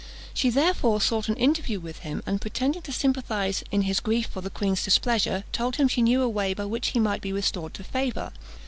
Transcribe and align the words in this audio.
She 0.33 0.49
therefore 0.49 0.99
sought 0.99 1.29
an 1.29 1.35
interview 1.35 1.79
with 1.79 1.99
him, 1.99 2.23
and 2.25 2.41
pretending 2.41 2.81
to 2.81 2.91
sympathise 2.91 3.63
in 3.69 3.83
his 3.83 3.99
grief 3.99 4.25
for 4.25 4.41
the 4.41 4.49
queen's 4.49 4.83
displeasure, 4.83 5.43
told 5.51 5.75
him 5.75 5.87
she 5.87 6.01
knew 6.01 6.23
a 6.23 6.27
way 6.27 6.55
by 6.55 6.65
which 6.65 6.87
he 6.87 6.99
might 6.99 7.21
be 7.21 7.31
restored 7.31 7.75
to 7.75 7.83
favour. 7.83 8.31